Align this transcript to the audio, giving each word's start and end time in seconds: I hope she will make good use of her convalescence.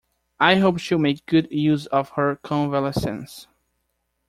I 0.39 0.55
hope 0.55 0.79
she 0.79 0.95
will 0.95 1.01
make 1.03 1.27
good 1.27 1.51
use 1.51 1.85
of 1.85 2.09
her 2.17 2.37
convalescence. 2.37 3.45